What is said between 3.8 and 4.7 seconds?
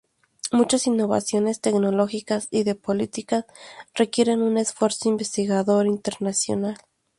requieren un